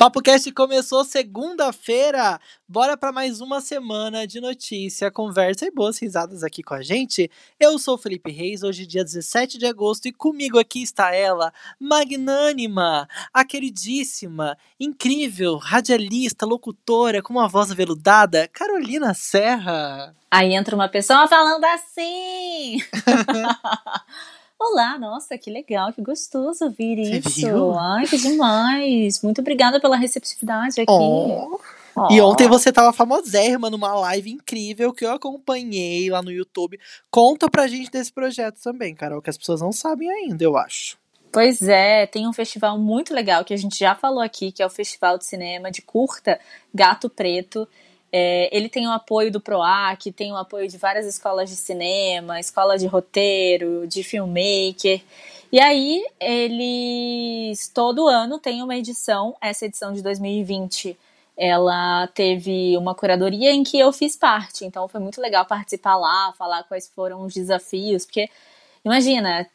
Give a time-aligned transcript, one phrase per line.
[0.00, 2.40] Papo Cast começou segunda-feira.
[2.66, 7.30] Bora para mais uma semana de notícia, conversa e boas risadas aqui com a gente.
[7.60, 13.06] Eu sou Felipe Reis, hoje dia 17 de agosto e comigo aqui está ela, magnânima,
[13.30, 20.16] a queridíssima, incrível, radialista, locutora com uma voz aveludada, Carolina Serra.
[20.30, 22.78] Aí entra uma pessoa falando assim.
[24.60, 27.46] Olá, nossa, que legal, que gostoso ouvir isso.
[27.46, 27.78] Viu?
[27.78, 29.22] Ai, que demais.
[29.22, 30.92] Muito obrigada pela receptividade aqui.
[30.92, 31.58] Oh.
[31.96, 32.12] Oh.
[32.12, 36.78] E ontem você tava famosérrima numa live incrível que eu acompanhei lá no YouTube.
[37.10, 40.98] Conta pra gente desse projeto também, Carol, que as pessoas não sabem ainda, eu acho.
[41.32, 44.66] Pois é, tem um festival muito legal que a gente já falou aqui, que é
[44.66, 46.38] o Festival de Cinema de Curta
[46.74, 47.66] Gato Preto.
[48.12, 52.40] É, ele tem o apoio do PROAC, tem o apoio de várias escolas de cinema,
[52.40, 55.00] escola de roteiro, de filmmaker.
[55.52, 60.96] E aí, eles todo ano tem uma edição, essa edição de 2020
[61.36, 66.34] ela teve uma curadoria em que eu fiz parte, então foi muito legal participar lá,
[66.36, 68.28] falar quais foram os desafios, porque
[68.84, 69.48] imagina,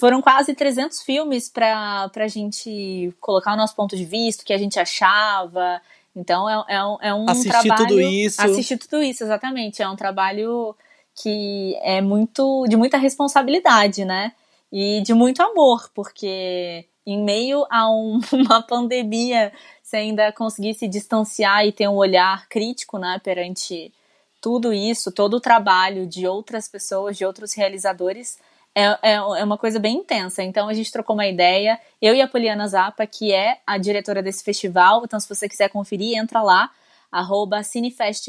[0.00, 4.52] foram quase 300 filmes para a gente colocar o nosso ponto de vista, o que
[4.52, 5.80] a gente achava,
[6.14, 7.86] então é, é, um, é um assistir trabalho.
[7.88, 8.42] tudo isso.
[8.42, 9.82] Assistir tudo isso, exatamente.
[9.82, 10.74] É um trabalho
[11.22, 14.32] que é muito de muita responsabilidade, né?
[14.72, 19.52] E de muito amor, porque em meio a um, uma pandemia,
[19.82, 23.92] você ainda conseguir se distanciar e ter um olhar crítico, né, perante
[24.40, 28.38] tudo isso, todo o trabalho de outras pessoas, de outros realizadores,
[28.74, 30.42] é, é, é, uma coisa bem intensa.
[30.42, 34.22] Então a gente trocou uma ideia, eu e a Poliana Zappa, que é a diretora
[34.22, 35.02] desse festival.
[35.04, 36.70] Então, se você quiser conferir, entra lá,
[37.10, 37.60] arroba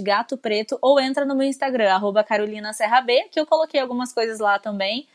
[0.03, 4.11] Gato Preto, ou entra no meu Instagram, arroba Carolina Serra B, que eu coloquei algumas
[4.11, 5.07] coisas lá também.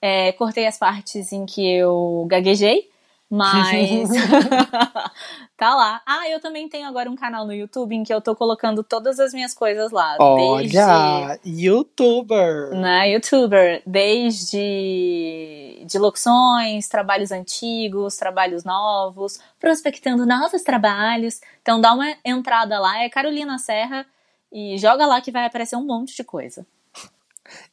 [0.00, 2.88] É, cortei as partes em que eu gaguejei.
[3.30, 4.08] Mas
[5.56, 6.00] tá lá.
[6.06, 9.20] Ah, eu também tenho agora um canal no YouTube em que eu tô colocando todas
[9.20, 10.16] as minhas coisas lá.
[10.18, 12.70] Olha, desde, youtuber.
[12.70, 13.82] Né, youtuber.
[13.86, 21.40] Desde de locuções, trabalhos antigos, trabalhos novos, prospectando novos trabalhos.
[21.60, 24.06] Então dá uma entrada lá, é Carolina Serra
[24.50, 26.66] e joga lá que vai aparecer um monte de coisa.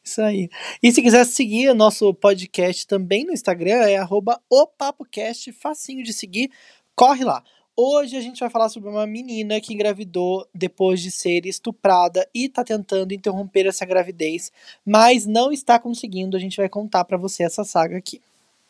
[0.04, 0.50] Isso aí.
[0.82, 6.50] E se quiser seguir nosso podcast também no Instagram, é arroba opapocast, facinho de seguir,
[6.96, 7.44] corre lá.
[7.78, 12.48] Hoje a gente vai falar sobre uma menina que engravidou depois de ser estuprada e
[12.48, 14.50] tá tentando interromper essa gravidez,
[14.86, 16.38] mas não está conseguindo.
[16.38, 18.22] A gente vai contar para você essa saga aqui.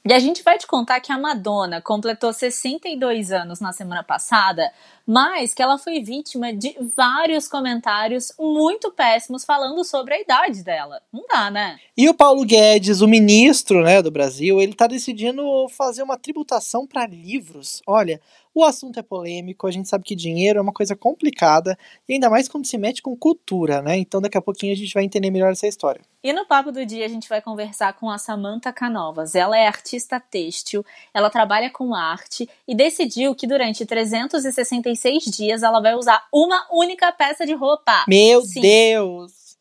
[0.08, 4.72] E a gente vai te contar que a Madonna completou 62 anos na semana passada,
[5.04, 11.02] mas que ela foi vítima de vários comentários muito péssimos falando sobre a idade dela.
[11.12, 11.80] Não dá, né?
[11.98, 16.86] E o Paulo Guedes, o ministro né, do Brasil, ele tá decidindo fazer uma tributação
[16.86, 17.82] para livros.
[17.88, 18.22] Olha,
[18.56, 21.78] o assunto é polêmico, a gente sabe que dinheiro é uma coisa complicada,
[22.08, 23.98] e ainda mais quando se mete com cultura, né?
[23.98, 26.02] Então daqui a pouquinho a gente vai entender melhor essa história.
[26.24, 29.36] E no papo do dia a gente vai conversar com a Samantha Canovas.
[29.36, 35.82] Ela é artista têxtil, ela trabalha com arte e decidiu que durante 366 dias ela
[35.82, 38.06] vai usar uma única peça de roupa.
[38.08, 38.62] Meu Sim.
[38.62, 39.58] Deus!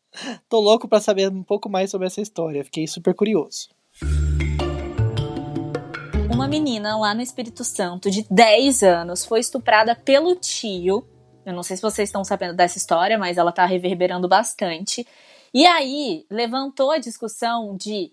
[0.47, 3.75] Tô louco para saber um pouco mais sobre essa história, fiquei super curioso
[6.31, 11.07] uma menina lá no Espírito Santo de 10 anos foi estuprada pelo tio.
[11.45, 15.07] Eu não sei se vocês estão sabendo dessa história, mas ela tá reverberando bastante.
[15.53, 18.11] E aí levantou a discussão de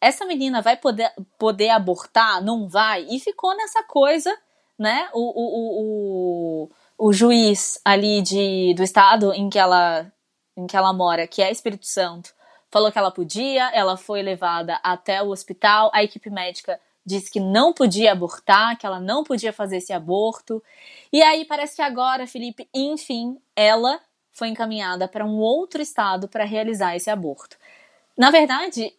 [0.00, 2.42] essa menina vai poder, poder abortar?
[2.42, 3.06] Não vai?
[3.08, 4.36] E ficou nessa coisa,
[4.78, 5.08] né?
[5.12, 10.10] O, o, o, o, juiz ali de, do estado em que, ela,
[10.56, 12.34] em que ela mora, que é Espírito Santo,
[12.70, 17.40] falou que ela podia, ela foi levada até o hospital, a equipe médica disse que
[17.40, 20.62] não podia abortar, que ela não podia fazer esse aborto.
[21.12, 24.00] E aí parece que agora, Felipe, enfim, ela
[24.32, 27.56] foi encaminhada para um outro estado para realizar esse aborto.
[28.16, 28.92] Na verdade,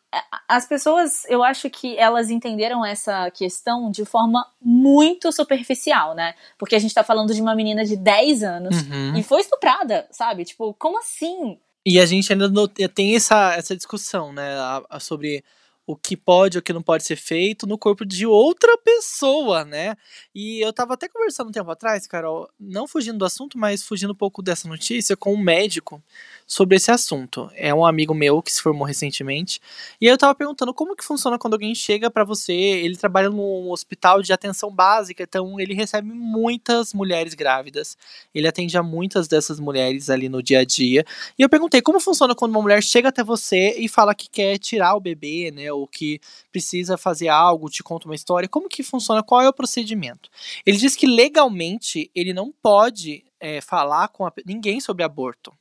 [0.47, 6.33] as pessoas, eu acho que elas entenderam essa questão de forma muito superficial, né?
[6.57, 9.15] Porque a gente tá falando de uma menina de 10 anos uhum.
[9.15, 10.45] e foi estuprada, sabe?
[10.45, 11.59] Tipo, como assim?
[11.85, 12.49] E a gente ainda
[12.93, 14.55] tem essa, essa discussão, né?
[14.99, 15.43] sobre
[15.85, 19.95] o que pode o que não pode ser feito no corpo de outra pessoa, né?
[20.33, 24.13] E eu tava até conversando um tempo atrás, Carol, não fugindo do assunto, mas fugindo
[24.13, 26.01] um pouco dessa notícia, com um médico
[26.47, 27.49] sobre esse assunto.
[27.55, 29.59] É um amigo meu que se formou recentemente.
[29.99, 32.53] E eu tava perguntando como que funciona quando alguém chega para você.
[32.53, 37.97] Ele trabalha num hospital de atenção básica, então ele recebe muitas mulheres grávidas.
[38.33, 41.05] Ele atende a muitas dessas mulheres ali no dia a dia.
[41.37, 44.57] E eu perguntei como funciona quando uma mulher chega até você e fala que quer
[44.57, 45.71] tirar o bebê, né?
[45.71, 46.19] Ou que
[46.51, 48.49] precisa fazer algo, te conta uma história.
[48.49, 49.23] Como que funciona?
[49.23, 50.29] Qual é o procedimento?
[50.65, 55.53] Ele diz que legalmente ele não pode é, falar com a, ninguém sobre aborto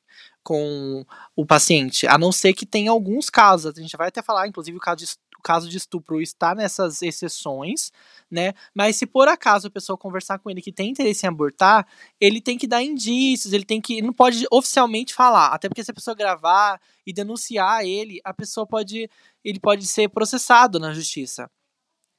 [0.43, 1.05] com
[1.37, 3.73] o paciente, a não ser que tenha alguns casos.
[3.77, 5.06] A gente vai até falar, inclusive, o caso de,
[5.39, 7.93] o caso de estupro está nessas exceções,
[8.31, 8.53] né?
[8.75, 11.87] Mas se por acaso a pessoa conversar com ele que tem interesse em abortar,
[12.21, 13.94] ele tem que dar indícios, ele tem que.
[13.94, 15.49] Ele não pode oficialmente falar.
[15.49, 19.09] Até porque se a pessoa gravar e denunciar ele, a pessoa pode.
[19.45, 21.50] Ele pode ser processado na justiça.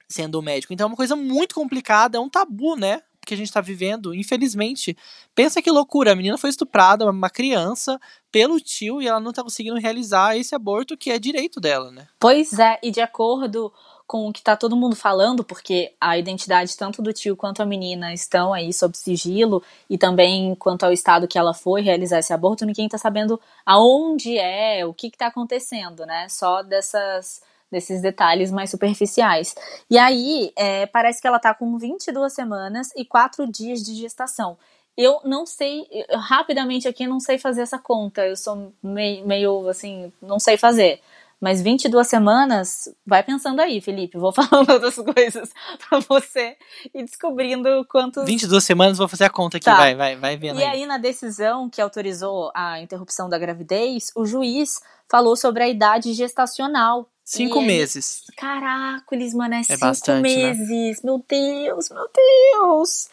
[0.09, 0.73] Sendo médico.
[0.73, 3.01] Então é uma coisa muito complicada, é um tabu, né?
[3.25, 4.95] Que a gente está vivendo, infelizmente.
[5.33, 7.99] Pensa que loucura, a menina foi estuprada, uma criança,
[8.31, 12.07] pelo tio e ela não está conseguindo realizar esse aborto que é direito dela, né?
[12.19, 13.71] Pois é, e de acordo
[14.05, 17.65] com o que está todo mundo falando, porque a identidade tanto do tio quanto a
[17.65, 22.33] menina estão aí sob sigilo, e também quanto ao estado que ela foi realizar esse
[22.33, 26.27] aborto, ninguém está sabendo aonde é, o que está acontecendo, né?
[26.29, 27.41] Só dessas
[27.73, 29.53] desses detalhes mais superficiais.
[29.89, 34.57] E aí, é, parece que ela tá com 22 semanas e 4 dias de gestação.
[34.95, 38.25] Eu não sei, rapidamente aqui, não sei fazer essa conta.
[38.25, 41.01] Eu sou meio, meio assim, não sei fazer.
[41.41, 44.17] Mas 22 semanas, vai pensando aí, Felipe.
[44.17, 45.49] Vou falando outras coisas
[45.89, 46.55] pra você
[46.93, 48.23] e descobrindo quantos.
[48.23, 49.75] 22 semanas, vou fazer a conta aqui, tá.
[49.75, 50.59] vai, vai, vai vendo.
[50.59, 50.81] E aí.
[50.81, 54.79] aí, na decisão que autorizou a interrupção da gravidez, o juiz
[55.09, 58.23] falou sobre a idade gestacional Cinco e meses.
[58.27, 58.37] Eles...
[58.37, 60.53] Caracoles, mano, é, é cinco bastante, né?
[60.53, 61.01] meses.
[61.01, 61.09] Né?
[61.09, 63.09] Meu Deus, meu Deus.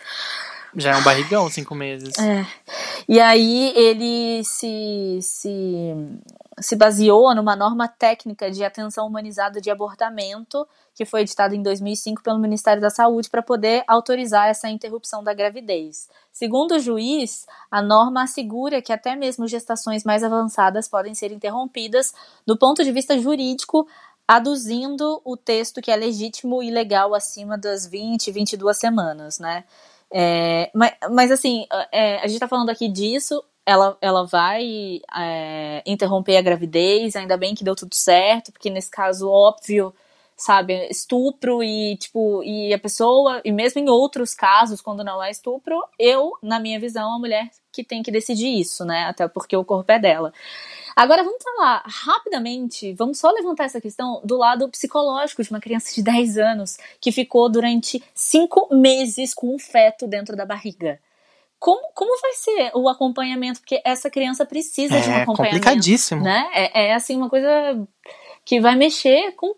[0.76, 2.16] Já é um barrigão, cinco meses.
[2.18, 2.46] É.
[3.08, 5.94] E aí ele se, se,
[6.60, 12.22] se baseou numa norma técnica de atenção humanizada de abortamento que foi editada em 2005
[12.22, 16.08] pelo Ministério da Saúde para poder autorizar essa interrupção da gravidez.
[16.30, 22.12] Segundo o juiz, a norma assegura que até mesmo gestações mais avançadas podem ser interrompidas
[22.46, 23.88] do ponto de vista jurídico,
[24.30, 29.64] aduzindo o texto que é legítimo e legal acima das 20, 22 semanas, né?
[30.08, 35.82] É, mas, mas, assim, é, a gente está falando aqui disso, ela, ela vai é,
[35.84, 39.92] interromper a gravidez, ainda bem que deu tudo certo, porque nesse caso, óbvio,
[40.40, 45.30] sabe, estupro e, tipo, e a pessoa, e mesmo em outros casos, quando não é
[45.30, 49.54] estupro, eu, na minha visão, a mulher que tem que decidir isso, né, até porque
[49.54, 50.32] o corpo é dela.
[50.96, 55.94] Agora vamos falar rapidamente, vamos só levantar essa questão do lado psicológico de uma criança
[55.94, 60.98] de 10 anos que ficou durante 5 meses com um feto dentro da barriga.
[61.58, 63.60] Como, como vai ser o acompanhamento?
[63.60, 65.62] Porque essa criança precisa é, de um é acompanhamento.
[65.62, 66.22] complicadíssimo.
[66.22, 66.48] Né?
[66.54, 67.86] É, é assim uma coisa
[68.42, 69.54] que vai mexer com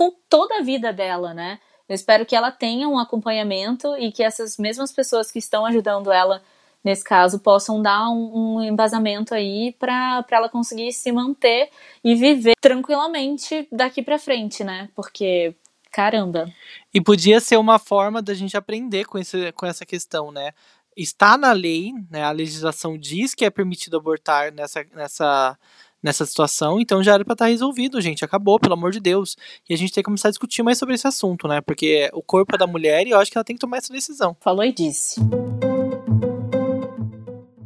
[0.00, 1.58] com toda a vida dela, né?
[1.86, 6.10] Eu espero que ela tenha um acompanhamento e que essas mesmas pessoas que estão ajudando
[6.10, 6.42] ela
[6.82, 11.68] nesse caso possam dar um, um embasamento aí para ela conseguir se manter
[12.02, 14.88] e viver tranquilamente daqui para frente, né?
[14.96, 15.54] Porque
[15.92, 16.50] caramba.
[16.94, 20.52] E podia ser uma forma da gente aprender com, esse, com essa questão, né?
[20.96, 22.24] Está na lei, né?
[22.24, 25.58] A legislação diz que é permitido abortar nessa, nessa
[26.02, 28.24] nessa situação, então já era para estar tá resolvido, gente.
[28.24, 29.36] Acabou, pelo amor de Deus.
[29.68, 31.60] E a gente tem que começar a discutir mais sobre esse assunto, né?
[31.60, 33.92] Porque o corpo é da mulher e eu acho que ela tem que tomar essa
[33.92, 34.36] decisão.
[34.40, 35.20] Falou e disse.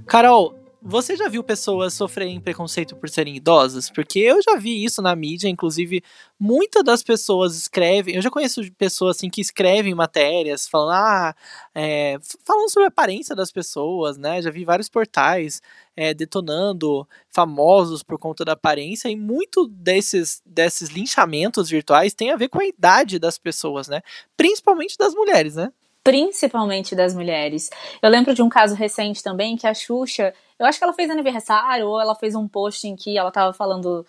[0.07, 0.55] Carol,
[0.87, 3.89] você já viu pessoas sofrerem preconceito por serem idosas?
[3.89, 6.03] Porque eu já vi isso na mídia, inclusive
[6.39, 8.17] muitas das pessoas escrevem.
[8.17, 11.35] Eu já conheço pessoas assim que escrevem matérias falando, ah,
[11.75, 14.43] é, falando sobre a aparência das pessoas, né?
[14.43, 15.63] Já vi vários portais
[15.97, 22.37] é, detonando famosos por conta da aparência, e muito desses, desses linchamentos virtuais tem a
[22.37, 24.03] ver com a idade das pessoas, né?
[24.37, 25.73] Principalmente das mulheres, né?
[26.05, 27.71] principalmente das mulheres.
[28.03, 31.11] Eu lembro de um caso recente também que a Xuxa, eu acho que ela fez
[31.11, 34.07] aniversário ou ela fez um post em que ela tava falando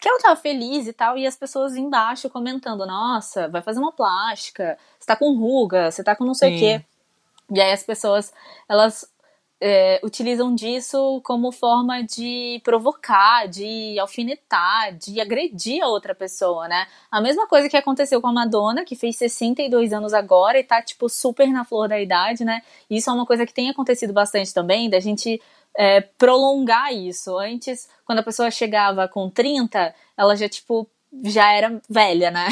[0.00, 3.92] que ela tava feliz e tal, e as pessoas embaixo comentando: Nossa, vai fazer uma
[3.92, 6.84] plástica, você tá com ruga, você tá com não sei o quê.
[7.50, 8.32] E aí as pessoas,
[8.68, 9.10] elas
[9.60, 16.86] é, utilizam disso como forma de provocar, de alfinetar, de agredir a outra pessoa, né?
[17.10, 20.82] A mesma coisa que aconteceu com a Madonna, que fez 62 anos agora e tá,
[20.82, 22.62] tipo, super na flor da idade, né?
[22.90, 25.40] Isso é uma coisa que tem acontecido bastante também, da gente
[25.76, 27.38] é, prolongar isso.
[27.38, 30.88] Antes, quando a pessoa chegava com 30, ela já, tipo,
[31.22, 32.48] já era velha, né?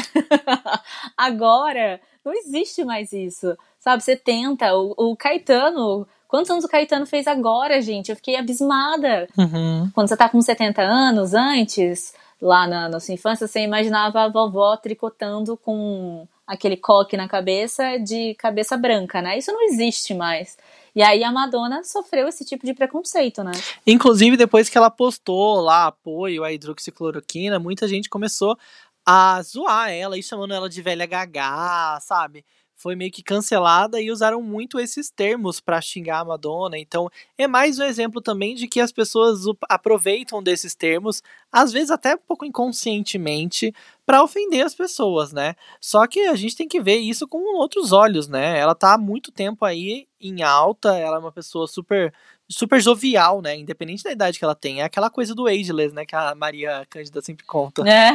[1.17, 3.57] agora, não existe mais isso.
[3.79, 8.09] Sabe, você tenta, o, o Caetano Quantos anos o Caetano fez agora, gente?
[8.09, 9.27] Eu fiquei abismada.
[9.37, 9.87] Uhum.
[9.93, 12.11] Quando você tá com 70 anos, antes,
[12.41, 17.99] lá na, na sua infância, você imaginava a vovó tricotando com aquele coque na cabeça
[17.99, 19.37] de cabeça branca, né?
[19.37, 20.57] Isso não existe mais.
[20.95, 23.51] E aí a Madonna sofreu esse tipo de preconceito, né?
[23.85, 28.57] Inclusive, depois que ela postou lá apoio à hidroxicloroquina, muita gente começou
[29.05, 32.43] a zoar ela e chamando ela de velha gagá, sabe?
[32.83, 36.77] Foi meio que cancelada e usaram muito esses termos para xingar a Madonna.
[36.77, 41.89] Então, é mais um exemplo também de que as pessoas aproveitam desses termos, às vezes
[41.89, 43.73] até um pouco inconscientemente,
[44.05, 45.55] para ofender as pessoas, né?
[45.79, 48.59] Só que a gente tem que ver isso com outros olhos, né?
[48.59, 52.13] Ela tá há muito tempo aí em alta, ela é uma pessoa super
[52.49, 53.55] super jovial, né?
[53.55, 54.81] Independente da idade que ela tem.
[54.81, 56.05] É aquela coisa do ageless, né?
[56.05, 57.83] Que a Maria Cândida sempre conta.
[57.87, 58.11] É,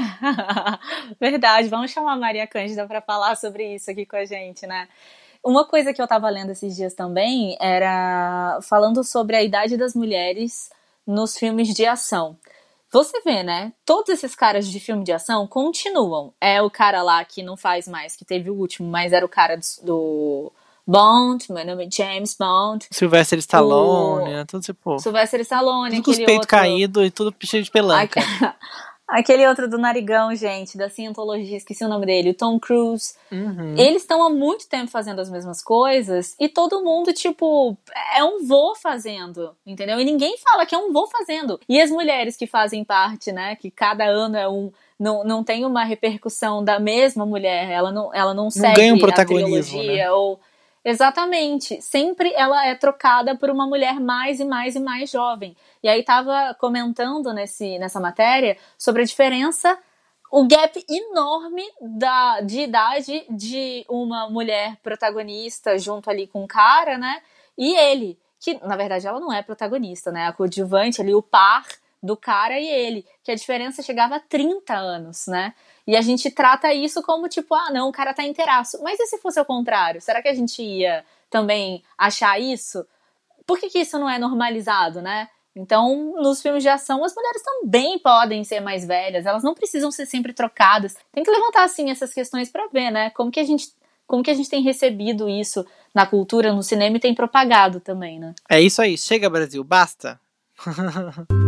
[1.21, 1.69] verdade.
[1.69, 4.89] Vamos chamar a Maria Cândida para falar sobre isso aqui com a gente, né?
[5.43, 9.95] Uma coisa que eu tava lendo esses dias também era falando sobre a idade das
[9.95, 10.71] mulheres
[11.07, 12.37] nos filmes de ação.
[12.91, 13.73] Você vê, né?
[13.85, 16.33] Todos esses caras de filme de ação continuam.
[16.41, 19.29] É o cara lá que não faz mais, que teve o último, mas era o
[19.29, 20.53] cara do, do
[20.89, 22.87] Bond, meu nome é James Bond.
[22.91, 24.33] Sylvester Stallone, o...
[24.33, 24.45] né?
[24.47, 24.99] Tudo tipo.
[24.99, 26.49] Sylvester Stallone, tudo com os peitos outro...
[26.49, 28.19] caídos e tudo cheio de pelanca.
[29.07, 33.15] Aquele outro do narigão, gente, da cientologia, esqueci o nome dele, o Tom Cruise.
[33.31, 33.75] Uhum.
[33.77, 37.77] Eles estão há muito tempo fazendo as mesmas coisas e todo mundo, tipo,
[38.15, 39.99] é um vô fazendo, entendeu?
[39.99, 41.59] E ninguém fala que é um vô fazendo.
[41.69, 45.65] E as mulheres que fazem parte, né, que cada ano é um não, não tem
[45.65, 49.83] uma repercussão da mesma mulher, ela não, ela não, não segue ganha um protagonismo, a
[49.83, 50.11] trilogia né?
[50.11, 50.41] ou
[50.85, 51.81] Exatamente.
[51.83, 55.57] Sempre ela é trocada por uma mulher mais e mais e mais jovem.
[55.83, 59.79] E aí tava comentando nesse, nessa matéria sobre a diferença,
[60.31, 66.99] o gap enorme da, de idade de uma mulher protagonista junto ali com o cara,
[66.99, 67.23] né?
[67.57, 70.27] E ele, que na verdade ela não é protagonista, né?
[70.27, 71.67] A coadjuvante ali, o par
[72.03, 75.55] do cara e ele, que a diferença chegava a 30 anos, né?
[75.89, 78.79] E a gente trata isso como tipo, ah, não, o cara tá inteiraço.
[78.83, 80.03] Mas e se fosse o contrário?
[80.03, 82.87] Será que a gente ia também achar isso?
[83.47, 85.31] Por que, que isso não é normalizado, né?
[85.57, 89.91] Então, nos filmes de ação, as mulheres também podem ser mais velhas, elas não precisam
[89.91, 90.95] ser sempre trocadas.
[91.11, 93.09] Tem que levantar, assim, essas questões para ver, né?
[93.11, 93.73] Como que a gente
[94.07, 98.19] como que a gente tem recebido isso na cultura, no cinema e tem propagado também,
[98.19, 98.35] né?
[98.49, 98.97] É isso aí.
[98.97, 99.63] Chega, Brasil.
[99.65, 100.21] Basta.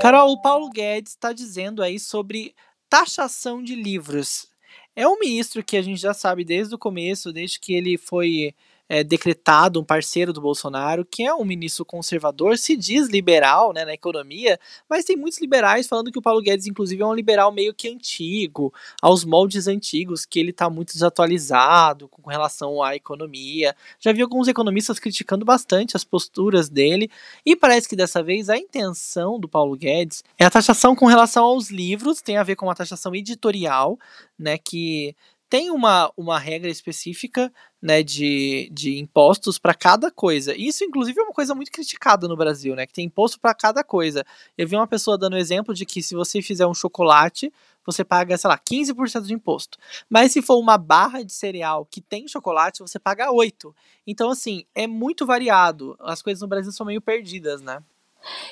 [0.00, 2.54] Carol, o Paulo Guedes está dizendo aí sobre
[2.88, 4.48] taxação de livros.
[4.94, 8.54] É um ministro que a gente já sabe desde o começo, desde que ele foi
[8.88, 13.84] é, decretado um parceiro do Bolsonaro, que é um ministro conservador, se diz liberal né,
[13.84, 17.52] na economia, mas tem muitos liberais falando que o Paulo Guedes, inclusive, é um liberal
[17.52, 23.74] meio que antigo, aos moldes antigos, que ele está muito desatualizado com relação à economia.
[24.00, 27.10] Já vi alguns economistas criticando bastante as posturas dele,
[27.44, 31.44] e parece que dessa vez a intenção do Paulo Guedes é a taxação com relação
[31.44, 33.98] aos livros, tem a ver com a taxação editorial,
[34.38, 35.14] né, que
[35.48, 40.54] tem uma, uma regra específica né, de, de impostos para cada coisa.
[40.54, 42.86] Isso, inclusive, é uma coisa muito criticada no Brasil, né?
[42.86, 44.24] Que tem imposto para cada coisa.
[44.56, 47.52] Eu vi uma pessoa dando exemplo de que se você fizer um chocolate,
[47.86, 49.78] você paga, sei lá, 15% de imposto.
[50.10, 53.72] Mas se for uma barra de cereal que tem chocolate, você paga 8%.
[54.06, 55.96] Então, assim, é muito variado.
[56.00, 57.82] As coisas no Brasil são meio perdidas, né?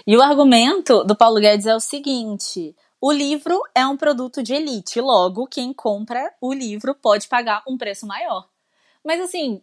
[0.07, 4.55] E o argumento do Paulo Guedes é o seguinte: o livro é um produto de
[4.55, 8.49] elite, logo, quem compra o livro pode pagar um preço maior.
[9.05, 9.63] Mas assim,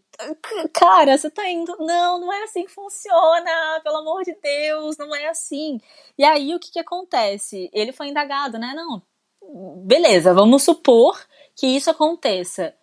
[0.71, 1.75] cara, você tá indo.
[1.79, 5.81] Não, não é assim que funciona, pelo amor de Deus, não é assim.
[6.17, 7.69] E aí o que, que acontece?
[7.73, 8.73] Ele foi indagado, né?
[8.73, 9.01] Não,
[9.85, 11.21] beleza, vamos supor
[11.55, 12.73] que isso aconteça.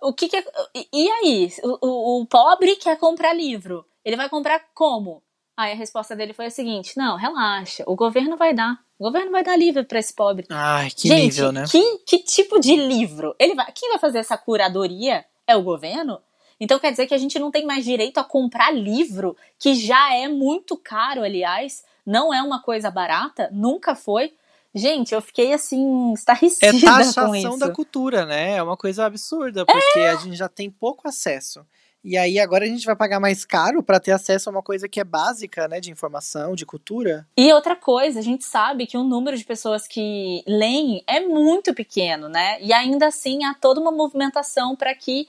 [0.00, 0.44] O que, que é,
[0.92, 1.52] E aí?
[1.62, 3.86] O, o, o pobre quer comprar livro.
[4.04, 5.22] Ele vai comprar como?
[5.56, 8.76] Aí a resposta dele foi a seguinte: não, relaxa, o governo vai dar.
[9.02, 10.46] O governo vai dar livro para esse pobre.
[10.48, 11.64] Ai, que Gente, nível, né?
[11.68, 13.34] Que, que tipo de livro?
[13.36, 16.20] Ele vai, quem vai fazer essa curadoria é o governo?
[16.60, 20.14] Então quer dizer que a gente não tem mais direito a comprar livro, que já
[20.14, 24.34] é muito caro, aliás, não é uma coisa barata, nunca foi.
[24.72, 27.58] Gente, eu fiquei assim, estarrecida é taxação com isso.
[27.58, 28.52] da cultura, né?
[28.58, 30.10] É uma coisa absurda, porque é.
[30.10, 31.66] a gente já tem pouco acesso.
[32.04, 34.88] E aí agora a gente vai pagar mais caro para ter acesso a uma coisa
[34.88, 37.26] que é básica, né, de informação, de cultura.
[37.36, 41.72] E outra coisa, a gente sabe que o número de pessoas que leem é muito
[41.72, 42.60] pequeno, né?
[42.60, 45.28] E ainda assim há toda uma movimentação para que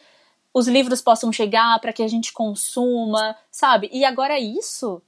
[0.54, 3.90] os livros possam chegar, para que a gente consuma, sabe?
[3.92, 5.02] E agora isso,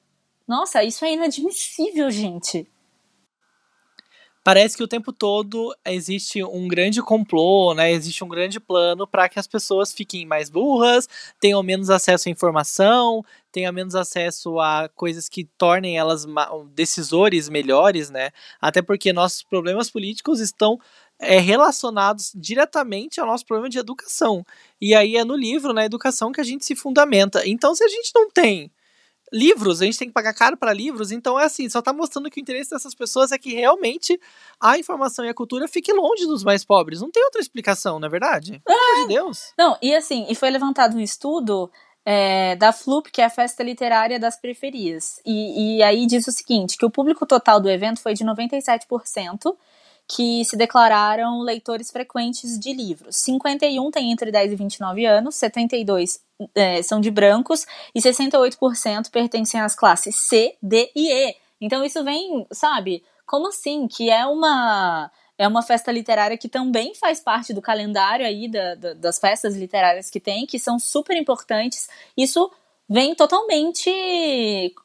[0.47, 2.67] nossa, isso é inadmissível, gente.
[4.45, 7.91] Parece que o tempo todo existe um grande complô, né?
[7.91, 11.09] Existe um grande plano para que as pessoas fiquem mais burras,
[11.39, 16.27] tenham menos acesso à informação, tenham menos acesso a coisas que tornem elas
[16.75, 18.29] decisores melhores, né?
[18.61, 20.79] Até porque nossos problemas políticos estão
[21.17, 24.45] é, relacionados diretamente ao nosso problema de educação.
[24.79, 27.41] E aí é no livro, na educação, que a gente se fundamenta.
[27.47, 28.71] Então, se a gente não tem
[29.31, 32.29] livros, a gente tem que pagar caro para livros, então é assim, só tá mostrando
[32.29, 34.19] que o interesse dessas pessoas é que realmente
[34.59, 37.01] a informação e a cultura fique longe dos mais pobres.
[37.01, 38.61] Não tem outra explicação, não é verdade?
[38.65, 39.17] Pelo amor de é.
[39.17, 39.53] Deus.
[39.57, 41.71] Não, e assim, e foi levantado um estudo
[42.05, 45.19] é, da FLUP, que é a Festa Literária das Periferias.
[45.25, 49.55] E, e aí diz o seguinte, que o público total do evento foi de 97%,
[50.07, 53.15] que se declararam leitores frequentes de livros.
[53.17, 56.19] 51 têm entre 10 e 29 anos, 72
[56.53, 61.35] é, são de brancos e 68% pertencem às classes C, D e E.
[61.59, 63.03] Então isso vem, sabe?
[63.25, 63.87] Como assim?
[63.87, 68.75] Que é uma é uma festa literária que também faz parte do calendário aí da,
[68.75, 71.89] da, das festas literárias que tem, que são super importantes.
[72.15, 72.49] Isso
[72.87, 73.89] vem totalmente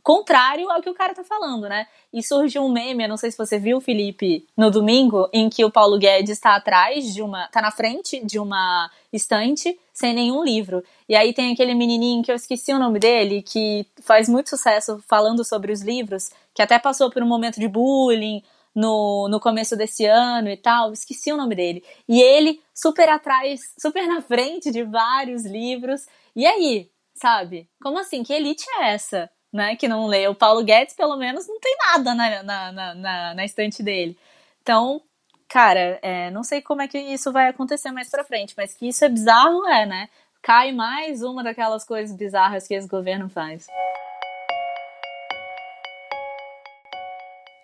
[0.03, 1.87] contrário ao que o cara tá falando, né?
[2.13, 5.65] E surgiu um meme, eu não sei se você viu, Felipe, no domingo, em que
[5.65, 7.47] o Paulo Guedes está atrás de uma.
[7.49, 10.83] tá na frente de uma estante sem nenhum livro.
[11.09, 15.03] E aí tem aquele menininho que eu esqueci o nome dele, que faz muito sucesso
[15.07, 18.43] falando sobre os livros, que até passou por um momento de bullying
[18.75, 21.85] no, no começo desse ano e tal, esqueci o nome dele.
[22.09, 26.07] E ele super atrás, super na frente de vários livros.
[26.35, 26.89] E aí,
[27.21, 27.69] sabe?
[27.83, 28.23] Como assim?
[28.23, 29.31] Que elite é essa?
[29.53, 30.29] Né, que não lê.
[30.29, 34.17] O Paulo Guedes, pelo menos, não tem nada na, na, na, na, estante dele.
[34.63, 35.03] Então,
[35.49, 38.89] cara, é, não sei como é que isso vai acontecer mais pra frente, mas que
[38.89, 40.09] isso é bizarro, é, né?
[40.41, 43.67] Cai mais uma daquelas coisas bizarras que esse governo faz.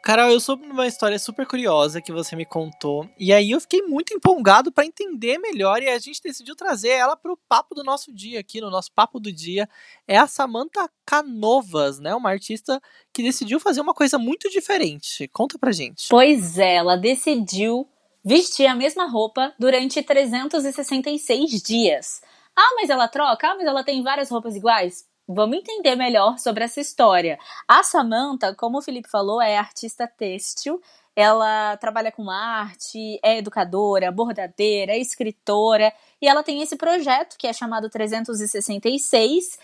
[0.06, 3.10] Carol, eu soube uma história super curiosa que você me contou.
[3.18, 7.16] E aí eu fiquei muito empolgado para entender melhor e a gente decidiu trazer ela
[7.16, 9.68] para o papo do nosso dia aqui, no nosso papo do dia.
[10.06, 12.14] É a Samantha Canovas, né?
[12.14, 12.80] Uma artista
[13.12, 15.26] que decidiu fazer uma coisa muito diferente.
[15.32, 16.06] Conta pra gente.
[16.08, 17.88] Pois é, ela decidiu
[18.24, 22.22] vestir a mesma roupa durante 366 dias.
[22.54, 23.48] Ah, mas ela troca?
[23.48, 25.04] Ah, mas ela tem várias roupas iguais?
[25.28, 27.38] Vamos entender melhor sobre essa história.
[27.66, 30.80] A Samantha, como o Felipe falou, é artista têxtil.
[31.16, 35.92] Ela trabalha com arte, é educadora, bordadeira, é escritora.
[36.22, 39.58] E ela tem esse projeto que é chamado 366.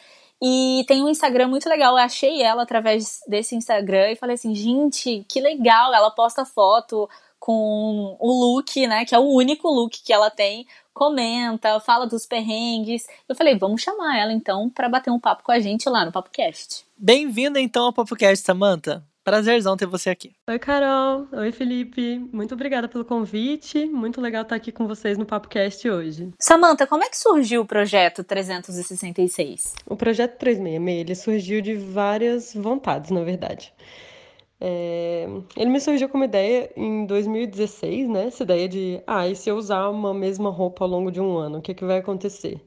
[0.44, 1.92] E tem um Instagram muito legal.
[1.92, 5.94] Eu achei ela através desse Instagram e falei assim: gente, que legal!
[5.94, 9.05] Ela posta foto com o look, né?
[9.05, 13.07] Que é o único look que ela tem, comenta, fala dos perrengues.
[13.29, 16.13] Eu falei, vamos chamar ela então para bater um papo com a gente lá no
[16.13, 16.85] PapoCast.
[16.97, 19.03] Bem-vinda então ao PapoCast, Samantha.
[19.25, 20.33] Prazerzão ter você aqui.
[20.49, 21.29] Oi, Carol.
[21.33, 22.19] Oi, Felipe.
[22.33, 23.87] Muito obrigada pelo convite.
[23.87, 26.33] Muito legal estar aqui com vocês no PapoCast hoje.
[26.41, 29.77] Samantha, como é que surgiu o projeto 366?
[29.87, 33.73] O projeto 366 ele surgiu de várias vontades, na verdade.
[34.64, 38.27] É, ele me surgiu como ideia em 2016, né?
[38.27, 41.37] Essa ideia de, ah, e se eu usar uma mesma roupa ao longo de um
[41.37, 42.64] ano, o que, que vai acontecer?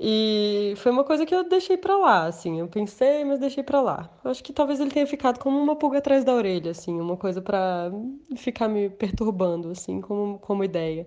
[0.00, 2.58] E foi uma coisa que eu deixei para lá, assim.
[2.58, 4.10] Eu pensei, mas deixei para lá.
[4.24, 7.40] Acho que talvez ele tenha ficado como uma pulga atrás da orelha, assim, uma coisa
[7.40, 7.92] para
[8.36, 11.06] ficar me perturbando, assim, como, como ideia.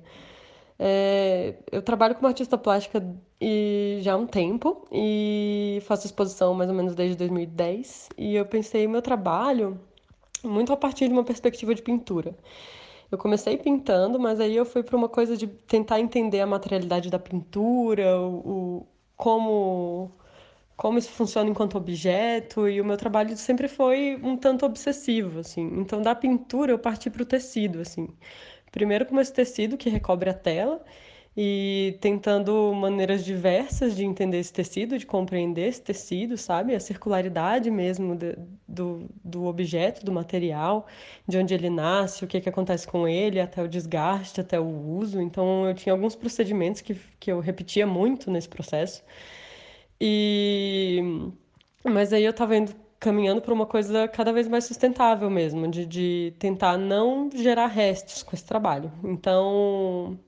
[0.83, 3.05] É, eu trabalho como artista plástica
[3.39, 8.09] e já há um tempo e faço exposição mais ou menos desde 2010.
[8.17, 9.79] E eu pensei meu trabalho
[10.43, 12.35] muito a partir de uma perspectiva de pintura.
[13.11, 17.11] Eu comecei pintando, mas aí eu fui para uma coisa de tentar entender a materialidade
[17.11, 20.11] da pintura, o, o como
[20.75, 25.61] como isso funciona enquanto objeto e o meu trabalho sempre foi um tanto obsessivo assim.
[25.77, 28.07] Então da pintura eu parti para o tecido assim.
[28.71, 30.81] Primeiro com esse tecido que recobre a tela
[31.35, 36.75] e tentando maneiras diversas de entender esse tecido, de compreender esse tecido, sabe?
[36.75, 40.87] A circularidade mesmo de, do, do objeto, do material,
[41.27, 44.65] de onde ele nasce, o que, que acontece com ele, até o desgaste, até o
[44.65, 45.21] uso.
[45.21, 49.01] Então, eu tinha alguns procedimentos que, que eu repetia muito nesse processo.
[49.99, 51.31] E...
[51.83, 55.85] Mas aí eu estava indo caminhando para uma coisa cada vez mais sustentável mesmo, de,
[55.87, 58.91] de tentar não gerar restos com esse trabalho.
[59.03, 60.19] Então,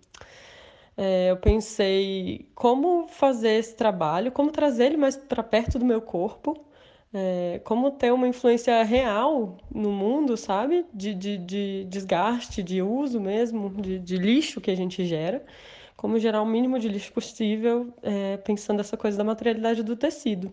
[0.97, 6.01] é, eu pensei como fazer esse trabalho, como trazer ele mais para perto do meu
[6.01, 6.65] corpo,
[7.13, 10.83] é, como ter uma influência real no mundo, sabe?
[10.91, 15.45] De, de, de desgaste, de uso mesmo, de, de, lixo que a gente gera.
[15.95, 20.51] Como gerar o mínimo de lixo possível, é, pensando essa coisa da materialidade do tecido.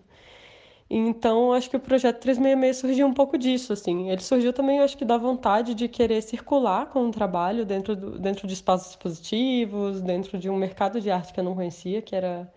[0.92, 4.10] Então, acho que o projeto 366 surgiu um pouco disso, assim.
[4.10, 8.18] Ele surgiu também, acho que da vontade de querer circular com o trabalho dentro, do,
[8.18, 12.16] dentro de espaços expositivos, dentro de um mercado de arte que eu não conhecia, que
[12.16, 12.52] era,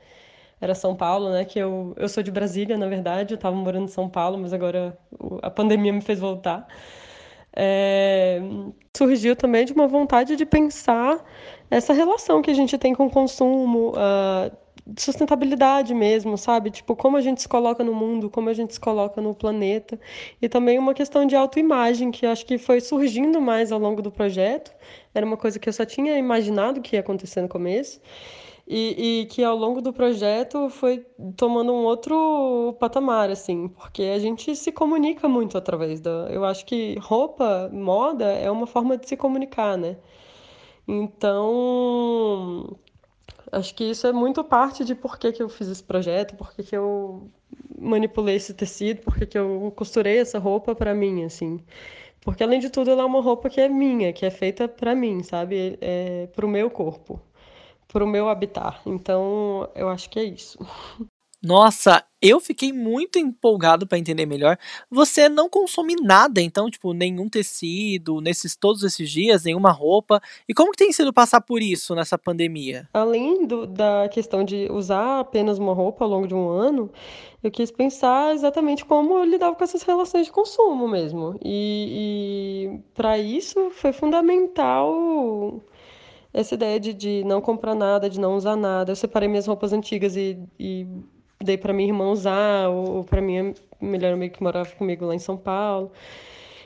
[0.60, 1.46] era São Paulo, né?
[1.46, 4.52] Que eu, eu sou de Brasília, na verdade, eu estava morando em São Paulo, mas
[4.52, 4.98] agora
[5.44, 6.68] a pandemia me fez voltar.
[7.56, 8.42] É,
[8.98, 11.24] surgiu também de uma vontade de pensar
[11.70, 14.63] essa relação que a gente tem com o consumo, uh,
[14.98, 16.70] sustentabilidade mesmo, sabe?
[16.70, 20.00] Tipo, como a gente se coloca no mundo, como a gente se coloca no planeta.
[20.42, 24.12] E também uma questão de autoimagem, que acho que foi surgindo mais ao longo do
[24.12, 24.74] projeto.
[25.14, 28.02] Era uma coisa que eu só tinha imaginado que ia acontecer no começo.
[28.66, 34.20] E, e, que ao longo do projeto foi tomando um outro patamar, assim, porque a
[34.20, 36.30] gente se comunica muito através da.
[36.32, 39.98] Eu acho que roupa, moda, é uma forma de se comunicar, né?
[40.88, 42.78] Então,
[43.54, 46.54] Acho que isso é muito parte de por que, que eu fiz esse projeto, por
[46.54, 47.30] que, que eu
[47.80, 51.60] manipulei esse tecido, por que, que eu costurei essa roupa para mim, assim.
[52.22, 54.96] Porque, além de tudo, ela é uma roupa que é minha, que é feita para
[54.96, 55.78] mim, sabe?
[55.82, 57.22] É pro meu corpo,
[57.88, 58.82] pro meu habitar.
[58.88, 60.60] Então, eu acho que é isso.
[61.44, 64.58] Nossa, eu fiquei muito empolgado para entender melhor.
[64.90, 70.22] Você não consome nada, então, tipo, nenhum tecido, nesses todos esses dias, nenhuma roupa.
[70.48, 72.88] E como que tem sido passar por isso nessa pandemia?
[72.94, 76.90] Além do, da questão de usar apenas uma roupa ao longo de um ano,
[77.44, 81.38] eu quis pensar exatamente como eu lidava com essas relações de consumo mesmo.
[81.44, 85.62] E, e para isso foi fundamental
[86.34, 88.94] essa ideia de, de não comprar nada, de não usar nada.
[88.94, 90.88] Eu separei minhas roupas antigas e, e
[91.44, 95.20] dei para minha irmã usar, ou para minha melhor amiga que morava comigo lá em
[95.20, 95.92] São Paulo.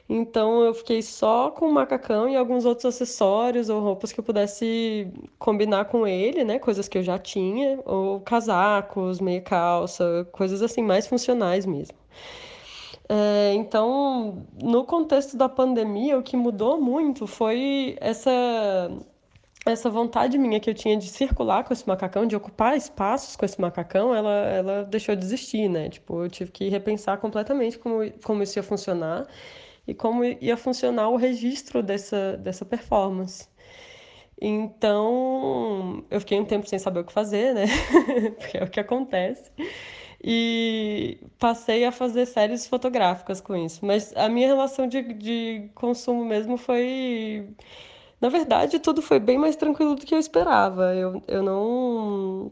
[0.09, 4.23] Então eu fiquei só com o macacão e alguns outros acessórios ou roupas que eu
[4.23, 6.59] pudesse combinar com ele, né?
[6.59, 11.97] Coisas que eu já tinha, ou casacos, meia calça, coisas assim mais funcionais mesmo.
[13.09, 18.31] É, então, no contexto da pandemia, o que mudou muito foi essa
[19.71, 23.45] essa vontade minha que eu tinha de circular com esse macacão, de ocupar espaços com
[23.45, 25.89] esse macacão, ela, ela deixou de existir, né?
[25.89, 29.27] Tipo, eu tive que repensar completamente como, como isso ia funcionar
[29.87, 33.47] e como ia funcionar o registro dessa, dessa performance.
[34.39, 37.65] Então, eu fiquei um tempo sem saber o que fazer, né?
[38.37, 39.51] Porque é o que acontece.
[40.23, 43.85] E passei a fazer séries fotográficas com isso.
[43.85, 47.47] Mas a minha relação de, de consumo mesmo foi
[48.19, 50.95] na verdade, tudo foi bem mais tranquilo do que eu esperava.
[50.95, 52.51] Eu, eu não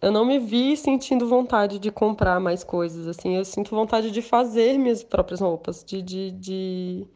[0.00, 3.36] eu não me vi sentindo vontade de comprar mais coisas, assim.
[3.36, 7.06] Eu sinto vontade de fazer minhas próprias roupas, de, de, de,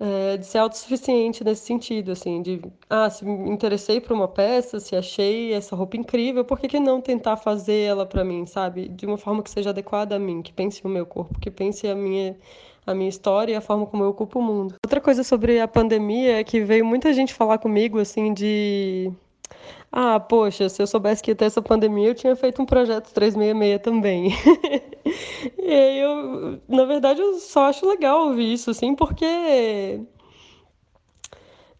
[0.00, 2.42] é, de ser autossuficiente nesse sentido, assim.
[2.42, 6.68] De, ah, se me interessei por uma peça, se achei essa roupa incrível, por que,
[6.68, 8.88] que não tentar fazer ela para mim, sabe?
[8.88, 11.86] De uma forma que seja adequada a mim, que pense no meu corpo, que pense
[11.86, 12.36] a minha
[12.86, 14.74] a minha história e a forma como eu ocupo o mundo.
[14.84, 19.12] Outra coisa sobre a pandemia é que veio muita gente falar comigo assim de
[19.96, 23.12] ah, poxa, se eu soubesse que ia ter essa pandemia, eu tinha feito um projeto
[23.12, 24.32] 366 também.
[25.56, 30.00] e aí eu, na verdade, eu só acho legal ouvir isso, assim, porque.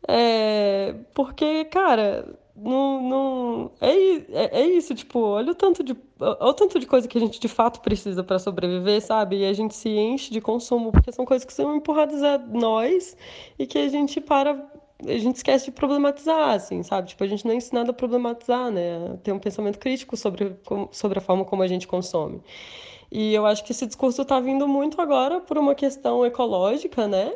[0.06, 6.36] É, porque, cara, não, não é, é, é, isso, tipo, olha o tanto de olha
[6.40, 9.38] o tanto de coisa que a gente de fato precisa para sobreviver, sabe?
[9.38, 13.16] E a gente se enche de consumo porque são coisas que são empurradas a nós
[13.58, 14.52] e que a gente para
[15.06, 17.08] a gente esquece de problematizar, assim, sabe?
[17.08, 19.18] Tipo, a gente não é ensinado a problematizar, né?
[19.22, 20.56] Ter um pensamento crítico sobre,
[20.92, 22.40] sobre a forma como a gente consome.
[23.10, 27.34] E eu acho que esse discurso está vindo muito agora por uma questão ecológica, né?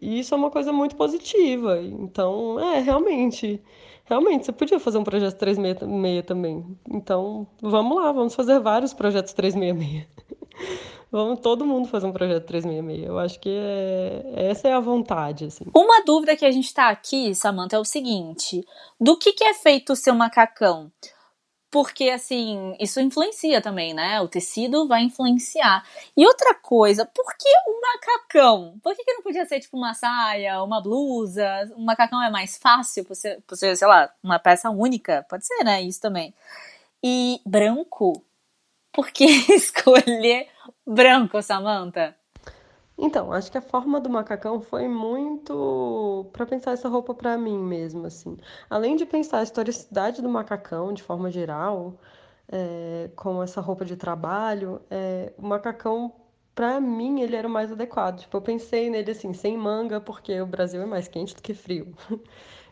[0.00, 1.80] E isso é uma coisa muito positiva.
[1.80, 3.60] Então, é, realmente
[4.06, 6.64] Realmente, você podia fazer um projeto 366 também.
[6.88, 10.06] Então, vamos lá, vamos fazer vários projetos 366.
[11.10, 13.08] vamos todo mundo fazer um projeto 366.
[13.08, 15.64] Eu acho que é, essa é a vontade, assim.
[15.74, 18.64] Uma dúvida que a gente tá aqui, Samantha, é o seguinte:
[19.00, 20.90] do que, que é feito o seu macacão?
[21.70, 24.20] Porque assim, isso influencia também, né?
[24.20, 25.84] O tecido vai influenciar.
[26.16, 28.78] E outra coisa, por que um macacão?
[28.82, 31.44] Por que, que não podia ser tipo uma saia, uma blusa?
[31.76, 35.26] Um macacão é mais fácil por ser, por ser, sei lá, uma peça única?
[35.28, 35.82] Pode ser, né?
[35.82, 36.34] Isso também.
[37.02, 38.24] E branco?
[38.92, 40.48] Por que escolher
[40.86, 42.16] branco, Samantha?
[42.98, 47.58] Então, acho que a forma do macacão foi muito para pensar essa roupa para mim
[47.58, 48.36] mesmo, assim.
[48.70, 51.98] Além de pensar a historicidade do macacão de forma geral,
[52.48, 56.12] é, com essa roupa de trabalho, é, o macacão
[56.54, 58.20] para mim ele era o mais adequado.
[58.20, 61.54] Tipo, eu pensei nele assim, sem manga, porque o Brasil é mais quente do que
[61.54, 61.94] frio.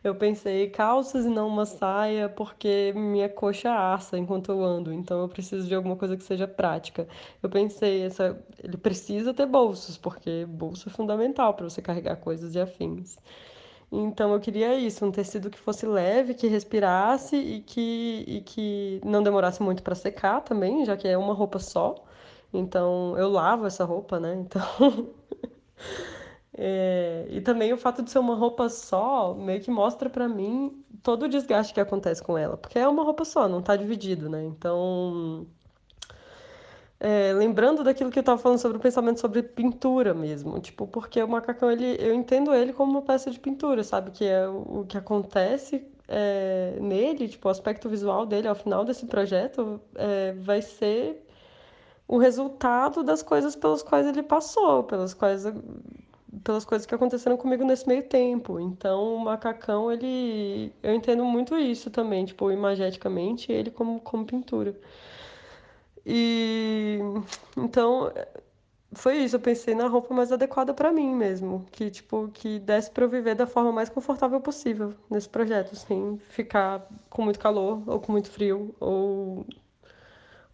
[0.04, 5.22] Eu pensei calças e não uma saia, porque minha coxa assa enquanto eu ando, então
[5.22, 7.08] eu preciso de alguma coisa que seja prática.
[7.42, 12.54] Eu pensei, essa, ele precisa ter bolsos, porque bolso é fundamental para você carregar coisas
[12.54, 13.16] e afins.
[14.02, 19.00] Então eu queria isso, um tecido que fosse leve, que respirasse e que, e que
[19.04, 21.94] não demorasse muito para secar também, já que é uma roupa só.
[22.52, 24.34] Então eu lavo essa roupa, né?
[24.34, 24.62] Então
[26.56, 30.84] É, e também o fato de ser uma roupa só meio que mostra pra mim
[31.02, 34.28] todo o desgaste que acontece com ela, porque é uma roupa só, não tá dividido,
[34.28, 34.44] né?
[34.44, 35.46] Então,
[37.04, 41.22] é, lembrando daquilo que eu tava falando sobre o pensamento sobre pintura mesmo, tipo, porque
[41.22, 44.10] o macacão ele, eu entendo ele como uma peça de pintura, sabe?
[44.10, 48.86] Que é o, o que acontece é, nele, tipo, o aspecto visual dele ao final
[48.86, 51.22] desse projeto é, vai ser
[52.08, 55.44] o resultado das coisas pelas quais ele passou, pelas quais
[56.42, 58.58] pelas coisas que aconteceram comigo nesse meio tempo.
[58.58, 60.72] Então, o macacão, ele.
[60.82, 64.74] Eu entendo muito isso também, tipo, imageticamente, ele como, como pintura.
[66.06, 66.98] E.
[67.56, 68.12] Então,
[68.94, 69.36] foi isso.
[69.36, 71.66] Eu pensei na roupa mais adequada para mim mesmo.
[71.72, 76.18] Que, tipo, que desse pra eu viver da forma mais confortável possível nesse projeto, sem
[76.30, 79.46] ficar com muito calor, ou com muito frio, ou.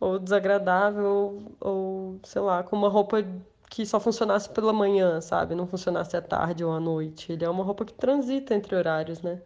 [0.00, 3.22] Ou desagradável, ou, sei lá, com uma roupa
[3.68, 5.54] que só funcionasse pela manhã, sabe?
[5.54, 7.32] Não funcionasse à tarde ou à noite.
[7.32, 9.40] Ele é uma roupa que transita entre horários, né?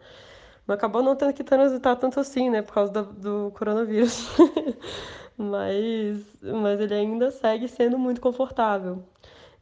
[0.67, 2.63] Mas acabou não tendo que transitar tanto assim, né?
[2.63, 3.05] Por causa do,
[3.47, 4.29] do coronavírus.
[5.37, 9.05] mas, mas ele ainda segue sendo muito confortável.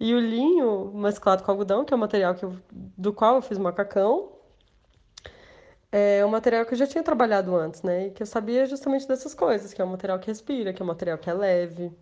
[0.00, 3.42] E o linho mesclado com algodão, que é o material que eu, do qual eu
[3.42, 4.32] fiz macacão,
[5.90, 8.08] é um material que eu já tinha trabalhado antes, né?
[8.08, 10.84] E que eu sabia justamente dessas coisas, que é um material que respira, que é
[10.84, 11.92] um material que é leve,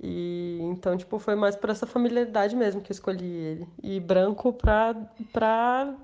[0.00, 3.68] e então, tipo, foi mais por essa familiaridade mesmo que eu escolhi ele.
[3.82, 4.94] E branco pra,
[5.32, 5.94] pra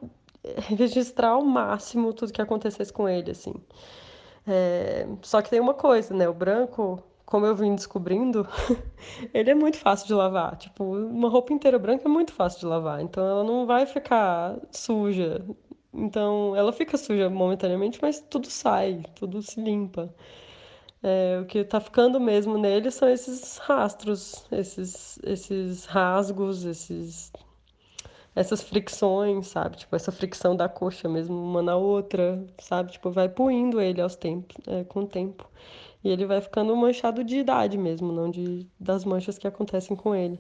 [0.69, 3.55] registrar ao máximo tudo que acontecesse com ele, assim.
[4.47, 5.07] É...
[5.23, 6.29] Só que tem uma coisa, né?
[6.29, 8.47] O branco, como eu vim descobrindo,
[9.35, 10.57] ele é muito fácil de lavar.
[10.57, 13.01] Tipo, uma roupa inteira branca é muito fácil de lavar.
[13.01, 15.45] Então ela não vai ficar suja.
[15.93, 20.13] Então ela fica suja momentaneamente, mas tudo sai, tudo se limpa.
[21.03, 27.31] É, o que está ficando mesmo nele são esses rastros, esses, esses rasgos, esses,
[28.35, 29.77] essas fricções, sabe?
[29.77, 32.93] Tipo, essa fricção da coxa mesmo, uma na outra, sabe?
[32.93, 35.49] Tipo, vai puindo ele aos tempos, é, com o tempo.
[36.03, 40.15] E ele vai ficando manchado de idade mesmo, não de, das manchas que acontecem com
[40.15, 40.39] ele.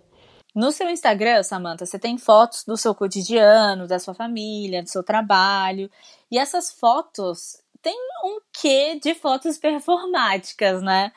[0.54, 5.02] No seu Instagram, Samantha, você tem fotos do seu cotidiano, da sua família, do seu
[5.02, 5.90] trabalho.
[6.30, 11.12] E essas fotos, tem um quê de fotos performáticas, né?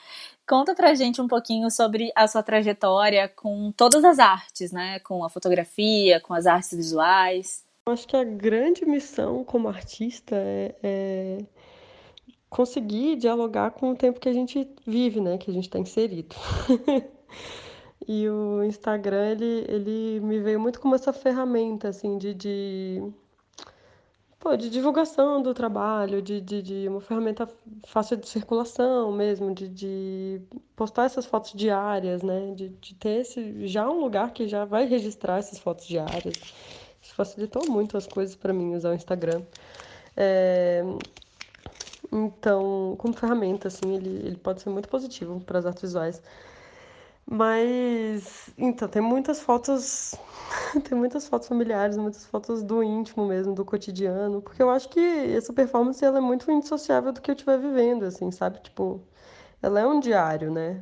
[0.47, 4.97] Conta pra gente um pouquinho sobre a sua trajetória com todas as artes, né?
[4.99, 7.65] Com a fotografia, com as artes visuais.
[7.85, 11.37] Eu acho que a grande missão como artista é, é
[12.49, 15.37] conseguir dialogar com o tempo que a gente vive, né?
[15.37, 16.33] Que a gente está inserido.
[18.07, 23.03] e o Instagram, ele, ele me veio muito como essa ferramenta, assim, de, de
[24.39, 27.49] pô, de divulgação do trabalho, de, de, de, uma ferramenta
[27.85, 30.41] fácil de circulação mesmo, de, de
[30.75, 32.53] postar essas fotos diárias, né?
[32.55, 36.35] De, de ter esse, já um lugar que já vai registrar essas fotos diárias.
[37.01, 39.41] Isso facilitou muito as coisas para mim usar o Instagram.
[40.15, 40.83] É...
[42.11, 46.21] Então, como ferramenta, assim, ele, ele pode ser muito positivo para as artes visuais.
[47.29, 50.15] Mas, então, tem muitas fotos,
[50.87, 54.99] tem muitas fotos familiares, muitas fotos do íntimo mesmo, do cotidiano, porque eu acho que
[54.99, 58.59] essa performance ela é muito indissociável do que eu estiver vivendo, assim, sabe?
[58.61, 59.01] Tipo,
[59.61, 60.81] ela é um diário, né?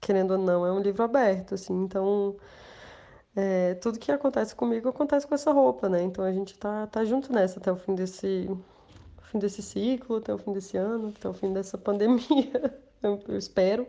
[0.00, 2.36] Querendo ou não, é um livro aberto, assim, então
[3.36, 6.02] é, tudo que acontece comigo acontece com essa roupa, né?
[6.02, 8.48] Então a gente tá, tá junto nessa até o fim desse,
[9.24, 13.36] fim desse ciclo, até o fim desse ano, até o fim dessa pandemia, eu, eu
[13.38, 13.86] espero.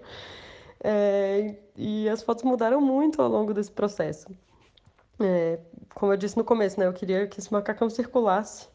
[0.84, 4.28] É, e as fotos mudaram muito ao longo desse processo.
[5.20, 5.60] É,
[5.94, 8.68] como eu disse no começo, né, eu queria que esse macacão circulasse.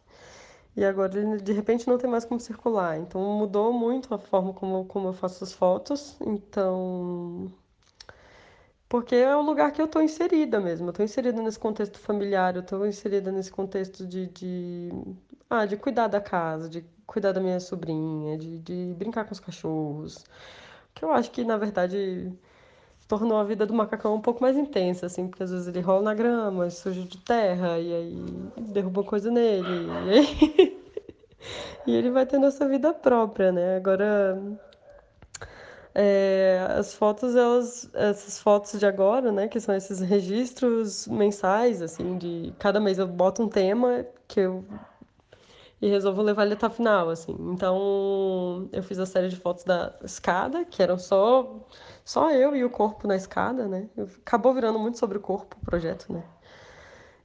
[0.77, 2.99] E agora ele de repente não tem mais como circular.
[2.99, 6.17] Então mudou muito a forma como, como eu faço as fotos.
[6.21, 7.51] Então.
[8.89, 10.87] Porque é o lugar que eu estou inserida mesmo.
[10.87, 14.91] Eu estou inserida nesse contexto familiar, eu estou inserida nesse contexto de, de,
[15.51, 19.41] ah, de cuidar da casa, de cuidar da minha sobrinha, de, de brincar com os
[19.41, 20.25] cachorros
[20.97, 22.33] que eu acho que, na verdade,
[23.07, 26.03] tornou a vida do macacão um pouco mais intensa, assim, porque às vezes ele rola
[26.03, 30.83] na grama, suja de terra, e aí derruba coisa nele, e, aí...
[31.87, 33.77] e ele vai tendo essa vida própria, né?
[33.77, 34.43] Agora,
[35.95, 42.17] é, as fotos, elas, essas fotos de agora, né, que são esses registros mensais, assim,
[42.17, 44.65] de cada mês eu boto um tema que eu
[45.81, 47.37] e resolvo levar ele até a final, assim.
[47.53, 51.67] Então, eu fiz a série de fotos da escada, que eram só
[52.05, 53.89] só eu e o corpo na escada, né?
[54.25, 56.25] Acabou virando muito sobre o corpo o projeto, né?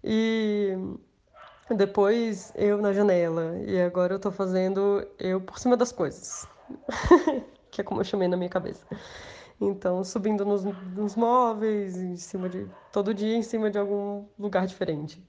[0.04, 0.76] E
[1.70, 3.58] depois eu na janela.
[3.66, 6.48] E agora eu tô fazendo eu por cima das coisas.
[7.72, 8.86] que é como eu chamei na minha cabeça.
[9.60, 12.68] Então, subindo nos, nos móveis, em cima de.
[12.92, 15.24] todo dia em cima de algum lugar diferente.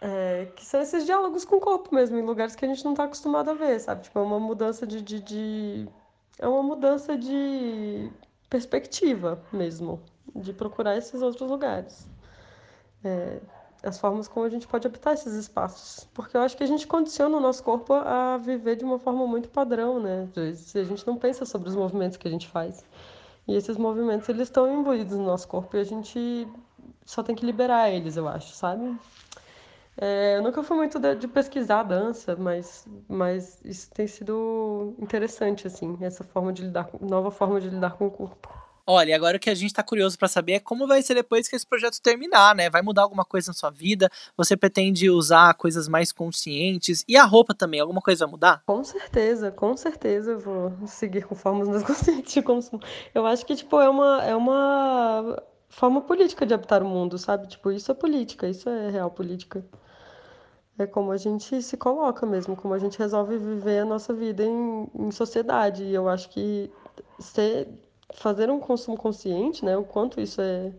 [0.00, 2.92] É, que são esses diálogos com o corpo mesmo, em lugares que a gente não
[2.92, 4.02] está acostumado a ver, sabe?
[4.02, 5.88] Tipo, é uma mudança de, de, de,
[6.38, 8.10] É uma mudança de
[8.48, 10.00] perspectiva mesmo,
[10.34, 12.06] de procurar esses outros lugares.
[13.04, 13.40] É,
[13.82, 16.08] as formas como a gente pode habitar esses espaços.
[16.14, 19.26] Porque eu acho que a gente condiciona o nosso corpo a viver de uma forma
[19.26, 20.28] muito padrão, né?
[20.54, 22.84] Se a gente não pensa sobre os movimentos que a gente faz.
[23.46, 26.46] E esses movimentos, eles estão imbuídos no nosso corpo e a gente
[27.04, 28.96] só tem que liberar eles, eu acho, sabe?
[30.00, 35.66] É, eu nunca fui muito de, de, pesquisar dança, mas, mas isso tem sido interessante,
[35.66, 38.48] assim, essa forma de lidar, nova forma de lidar com o corpo.
[38.86, 41.46] Olha, agora o que a gente tá curioso para saber é como vai ser depois
[41.46, 42.70] que esse projeto terminar, né?
[42.70, 44.08] Vai mudar alguma coisa na sua vida?
[44.34, 47.04] Você pretende usar coisas mais conscientes?
[47.06, 48.62] E a roupa também, alguma coisa vai mudar?
[48.66, 52.80] Com certeza, com certeza eu vou seguir com formas mais conscientes de consumo.
[53.14, 57.46] Eu acho que, tipo, é uma, é uma forma política de habitar o mundo, sabe?
[57.46, 59.62] Tipo, isso é política, isso é real política.
[60.78, 64.44] É como a gente se coloca mesmo, como a gente resolve viver a nossa vida
[64.44, 65.82] em, em sociedade.
[65.82, 66.70] E eu acho que
[67.18, 67.68] ser,
[68.14, 70.72] fazer um consumo consciente, né, o quanto isso é,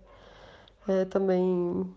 [0.87, 1.93] é também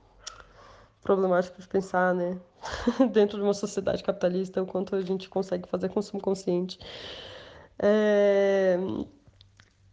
[1.03, 2.39] problemático de pensar, né,
[3.13, 6.79] dentro de uma sociedade capitalista, o quanto a gente consegue fazer consumo consciente.
[7.79, 8.77] É...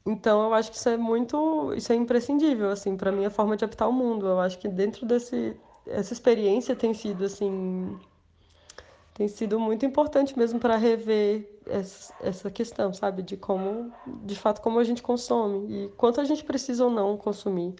[0.06, 3.64] Então, eu acho que isso é muito, isso é imprescindível, assim, para minha forma de
[3.64, 4.26] habitar o mundo.
[4.26, 5.56] Eu acho que dentro desse
[5.90, 7.98] essa experiência tem sido assim
[9.14, 13.92] tem sido muito importante mesmo para rever essa, essa questão, sabe, de como,
[14.24, 17.76] de fato, como a gente consome e quanto a gente precisa ou não consumir.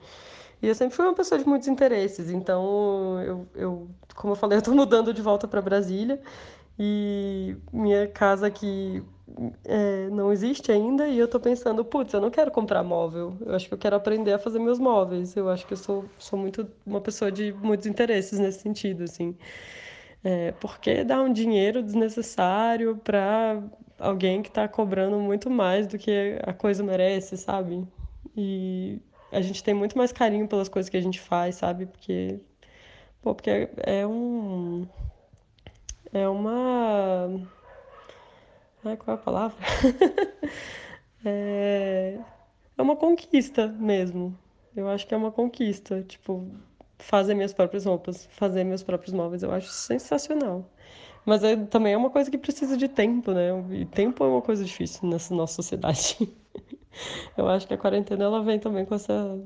[0.62, 4.58] E eu sempre fui uma pessoa de muitos interesses, então eu, eu como eu falei,
[4.58, 6.22] eu estou mudando de volta para Brasília
[6.78, 9.02] e minha casa aqui
[9.66, 13.56] é, não existe ainda e eu estou pensando, putz, eu não quero comprar móvel, eu
[13.56, 15.36] acho que eu quero aprender a fazer meus móveis.
[15.36, 19.36] Eu acho que eu sou, sou muito uma pessoa de muitos interesses nesse sentido, assim.
[20.24, 23.62] É, porque dar um dinheiro desnecessário para
[23.98, 27.88] alguém que está cobrando muito mais do que a coisa merece, sabe?
[28.36, 31.86] E a gente tem muito mais carinho pelas coisas que a gente faz, sabe?
[31.86, 32.40] Porque,
[33.22, 34.88] pô, porque é um
[36.12, 37.30] é uma
[38.84, 39.58] Ai, qual é a palavra?
[41.26, 42.18] é...
[42.78, 44.38] é uma conquista mesmo.
[44.76, 46.04] Eu acho que é uma conquista.
[46.04, 46.48] Tipo,
[47.00, 50.66] fazer minhas próprias roupas, fazer meus próprios móveis, eu acho sensacional.
[51.26, 53.50] Mas é, também é uma coisa que precisa de tempo, né?
[53.72, 56.18] E tempo é uma coisa difícil nessa nossa sociedade.
[57.38, 59.40] eu acho que a quarentena ela vem também com essa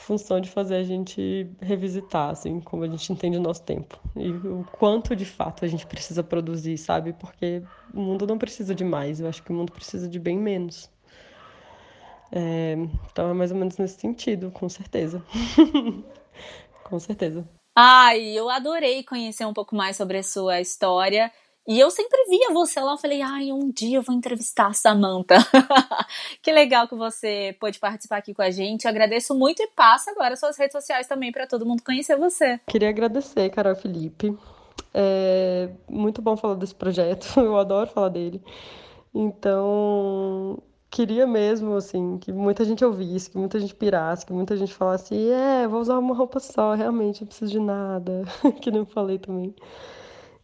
[0.00, 3.98] função de fazer a gente revisitar, assim, como a gente entende o nosso tempo.
[4.16, 7.12] E o quanto de fato a gente precisa produzir, sabe?
[7.12, 7.62] Porque
[7.94, 10.90] o mundo não precisa de mais, eu acho que o mundo precisa de bem menos.
[12.32, 12.76] É,
[13.10, 15.22] então é mais ou menos nesse sentido, com certeza.
[16.84, 17.46] com certeza.
[17.76, 21.30] Ai, eu adorei conhecer um pouco mais sobre a sua história.
[21.68, 24.72] E eu sempre via você lá, eu falei, ai, um dia eu vou entrevistar a
[24.72, 25.36] Samantha.
[26.42, 28.84] que legal que você pôde participar aqui com a gente.
[28.84, 32.58] Eu agradeço muito e passa agora suas redes sociais também para todo mundo conhecer você.
[32.66, 34.36] Queria agradecer, Carol Felipe.
[34.92, 38.42] É muito bom falar desse projeto, eu adoro falar dele.
[39.14, 40.58] Então,
[40.90, 45.14] queria mesmo, assim, que muita gente ouvisse, que muita gente pirasse, que muita gente falasse,
[45.14, 48.24] é, vou usar uma roupa só, realmente, não preciso de nada,
[48.60, 49.54] que não falei também.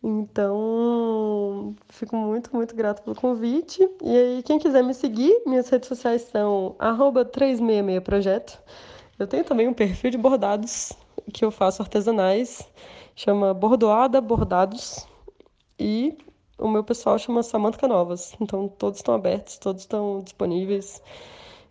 [0.02, 3.82] Então, fico muito, muito grato pelo convite.
[4.02, 8.58] E aí, quem quiser me seguir, minhas redes sociais são 366projeto.
[9.18, 10.92] Eu tenho também um perfil de bordados
[11.32, 12.68] que eu faço artesanais,
[13.14, 15.06] chama Bordoada Bordados.
[15.78, 16.16] E
[16.58, 18.34] o meu pessoal chama Samantha Canovas.
[18.40, 21.02] Então, todos estão abertos, todos estão disponíveis.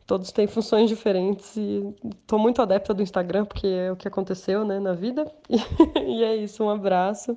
[0.05, 1.81] Todos têm funções diferentes e
[2.21, 5.25] estou muito adepta do Instagram, porque é o que aconteceu né, na vida.
[6.05, 7.35] e é isso, um abraço.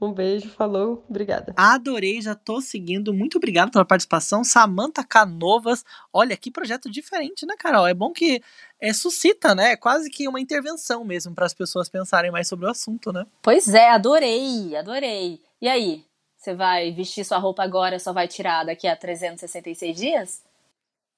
[0.00, 1.52] Um beijo, falou, obrigada.
[1.56, 3.12] Adorei, já tô seguindo.
[3.12, 4.42] Muito obrigado pela participação.
[4.42, 5.84] Samantha Canovas.
[6.10, 7.86] Olha, que projeto diferente, né, Carol?
[7.86, 8.42] É bom que
[8.80, 9.72] é, suscita, né?
[9.72, 13.26] É quase que uma intervenção mesmo para as pessoas pensarem mais sobre o assunto, né?
[13.42, 15.38] Pois é, adorei, adorei.
[15.60, 16.02] E aí,
[16.38, 20.49] você vai vestir sua roupa agora, só vai tirar daqui a 366 dias?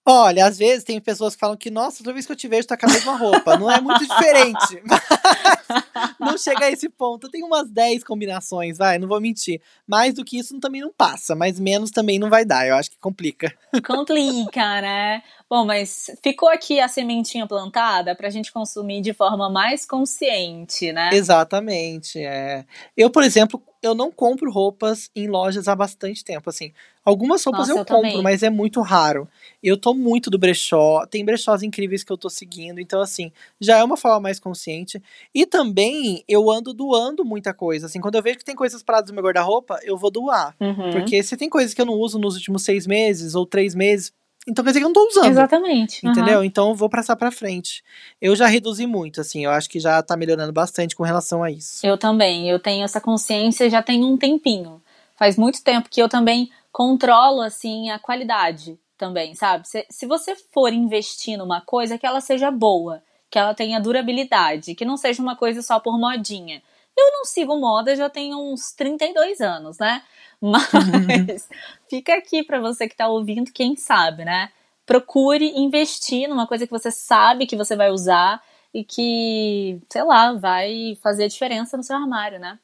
[0.04, 2.66] Olha, às vezes tem pessoas que falam que, nossa, toda vez que eu te vejo,
[2.66, 3.56] tá com a mesma roupa.
[3.56, 4.82] Não é muito diferente.
[6.18, 7.28] Mas não chega a esse ponto.
[7.30, 9.60] Tem umas 10 combinações, vai, não vou mentir.
[9.86, 12.66] Mais do que isso também não passa, mas menos também não vai dar.
[12.66, 13.52] Eu acho que complica.
[13.86, 15.22] Complica, né?
[15.48, 21.10] Bom, mas ficou aqui a sementinha plantada pra gente consumir de forma mais consciente, né?
[21.12, 22.64] Exatamente, é.
[22.96, 26.72] Eu, por exemplo, eu não compro roupas em lojas há bastante tempo, assim.
[27.04, 28.22] Algumas roupas Nossa, eu, eu compro, também.
[28.22, 29.28] mas é muito raro.
[29.60, 33.78] Eu tô muito do brechó, tem brechós incríveis que eu tô seguindo, então assim, já
[33.78, 35.02] é uma forma mais consciente.
[35.34, 39.10] E também eu ando doando muita coisa, assim, quando eu vejo que tem coisas paradas
[39.10, 40.54] no meu guarda-roupa, eu vou doar.
[40.60, 40.92] Uhum.
[40.92, 44.12] Porque se tem coisas que eu não uso nos últimos seis meses ou três meses,
[44.46, 45.26] então quer dizer que eu não tô usando.
[45.26, 46.04] Exatamente.
[46.04, 46.12] uhum.
[46.12, 46.44] Entendeu?
[46.44, 47.82] Então eu vou passar pra frente.
[48.20, 51.50] Eu já reduzi muito, assim, eu acho que já tá melhorando bastante com relação a
[51.50, 51.86] isso.
[51.86, 54.82] Eu também, eu tenho essa consciência já tem um tempinho.
[55.16, 59.68] Faz muito tempo que eu também controlo, assim, a qualidade também, sabe?
[59.68, 64.74] Se, se você for investir numa coisa, que ela seja boa, que ela tenha durabilidade,
[64.74, 66.62] que não seja uma coisa só por modinha.
[66.96, 70.02] Eu não sigo moda já tenho uns 32 anos, né?
[70.40, 71.48] Mas
[71.88, 74.50] fica aqui pra você que tá ouvindo, quem sabe, né?
[74.84, 78.42] Procure investir numa coisa que você sabe que você vai usar
[78.74, 82.58] e que, sei lá, vai fazer a diferença no seu armário, né?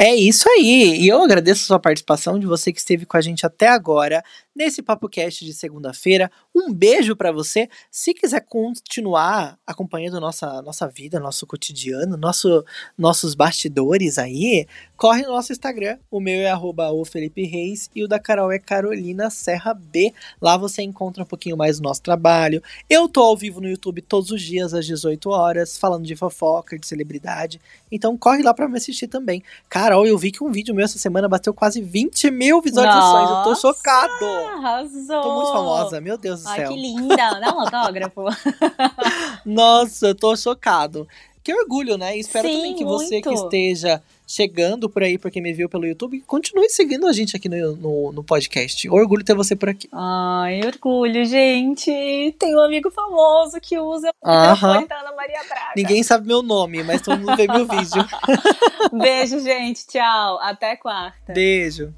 [0.00, 0.96] É isso aí.
[1.00, 4.22] E eu agradeço a sua participação, de você que esteve com a gente até agora,
[4.54, 6.30] nesse PapoCast de segunda-feira.
[6.54, 7.68] Um beijo pra você.
[7.90, 12.64] Se quiser continuar acompanhando nossa, nossa vida, nosso cotidiano, nosso,
[12.96, 15.98] nossos bastidores aí, corre no nosso Instagram.
[16.08, 20.12] O meu é arroba o Felipe Reis e o da Carol é Carolina Serra B.
[20.40, 22.62] Lá você encontra um pouquinho mais do nosso trabalho.
[22.88, 26.78] Eu tô ao vivo no YouTube todos os dias às 18 horas, falando de fofoca,
[26.78, 27.60] de celebridade.
[27.90, 29.42] Então corre lá pra me assistir também.
[29.88, 33.30] Carol, eu vi que um vídeo meu essa semana bateu quase 20 mil visualizações.
[33.30, 34.26] Eu tô Nossa, chocado.
[34.26, 35.22] Arrasou!
[35.22, 36.68] Tô muito famosa, meu Deus do Ai, céu.
[36.68, 37.16] que linda!
[37.16, 38.24] Dá um autógrafo.
[39.46, 41.08] Nossa, eu tô chocado.
[41.42, 42.18] Que orgulho, né?
[42.18, 43.44] Espero Sim, também que você que muito.
[43.44, 47.74] esteja chegando por aí, porque me viu pelo YouTube, continue seguindo a gente aqui no,
[47.76, 48.86] no, no podcast.
[48.90, 49.88] Orgulho ter você por aqui.
[49.90, 51.90] Ai, orgulho, gente.
[52.38, 54.52] Tem um amigo famoso que usa Aham.
[54.52, 55.72] microfone da Ana Maria Braga.
[55.74, 58.04] Ninguém sabe meu nome, mas todo mundo vê meu vídeo.
[58.92, 59.86] Beijo, gente.
[59.86, 60.38] Tchau.
[60.40, 61.32] Até quarta.
[61.32, 61.94] Beijo.